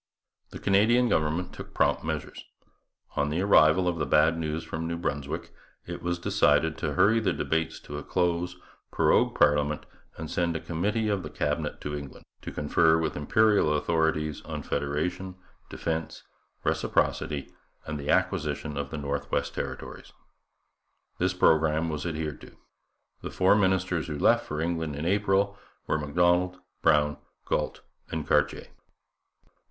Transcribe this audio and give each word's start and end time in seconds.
The 0.49 0.57
Canadian 0.57 1.09
government 1.09 1.53
took 1.53 1.75
prompt 1.75 2.03
measures. 2.03 2.43
On 3.15 3.29
the 3.29 3.41
arrival 3.41 3.87
of 3.87 3.99
the 3.99 4.05
bad 4.07 4.35
news 4.35 4.63
from 4.63 4.87
New 4.87 4.97
Brunswick 4.97 5.53
it 5.85 6.01
was 6.01 6.17
decided 6.17 6.75
to 6.79 6.93
hurry 6.93 7.19
the 7.19 7.33
debates 7.33 7.79
to 7.81 7.99
a 7.99 8.03
close, 8.03 8.55
prorogue 8.89 9.37
parliament, 9.37 9.85
and 10.17 10.27
send 10.27 10.55
a 10.55 10.59
committee 10.59 11.07
of 11.07 11.21
the 11.21 11.29
Cabinet 11.29 11.79
to 11.81 11.95
England 11.95 12.25
to 12.41 12.51
confer 12.51 12.97
with 12.97 13.13
the 13.13 13.19
Imperial 13.19 13.71
authorities 13.73 14.41
on 14.41 14.63
federation, 14.63 15.35
defence, 15.69 16.23
reciprocity, 16.63 17.53
and 17.85 17.99
the 17.99 18.09
acquisition 18.09 18.77
of 18.77 18.89
the 18.89 18.97
North 18.97 19.29
West 19.29 19.53
Territories. 19.53 20.13
This 21.19 21.35
programme 21.35 21.89
was 21.89 22.07
adhered 22.07 22.41
to. 22.41 22.57
The 23.21 23.29
four 23.29 23.55
ministers 23.55 24.07
who 24.07 24.17
left 24.17 24.47
for 24.47 24.61
England 24.61 24.95
in 24.95 25.05
April 25.05 25.59
were 25.85 25.99
Macdonald, 25.99 26.57
Brown, 26.81 27.17
Galt, 27.45 27.81
and 28.09 28.25
Cartier. 28.27 28.65